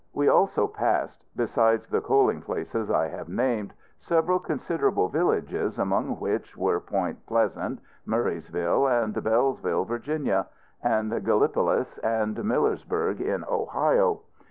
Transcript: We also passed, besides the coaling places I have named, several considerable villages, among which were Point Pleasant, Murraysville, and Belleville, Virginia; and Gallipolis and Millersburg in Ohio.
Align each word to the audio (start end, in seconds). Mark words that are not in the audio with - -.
We 0.13 0.27
also 0.29 0.67
passed, 0.67 1.23
besides 1.35 1.87
the 1.87 2.01
coaling 2.01 2.41
places 2.41 2.89
I 2.89 3.09
have 3.09 3.29
named, 3.29 3.75
several 3.99 4.39
considerable 4.39 5.09
villages, 5.09 5.77
among 5.77 6.19
which 6.19 6.57
were 6.57 6.79
Point 6.79 7.23
Pleasant, 7.27 7.79
Murraysville, 8.07 8.87
and 8.89 9.13
Belleville, 9.23 9.85
Virginia; 9.85 10.47
and 10.81 11.11
Gallipolis 11.23 11.99
and 11.99 12.35
Millersburg 12.35 13.19
in 13.21 13.43
Ohio. 13.43 14.21